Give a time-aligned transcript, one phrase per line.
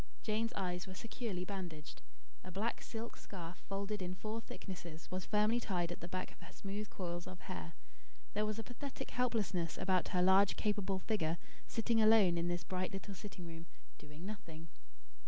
[0.23, 2.01] Jane's eyes were securely bandaged.
[2.43, 6.39] A black silk scarf, folded in four thicknesses, was firmly tied at the back of
[6.39, 7.73] her smooth coils of hair.
[8.33, 11.37] There was a pathetic helplessness about her large capable figure,
[11.67, 13.67] sitting alone, in this bright little sitting room,
[13.99, 14.69] doing nothing.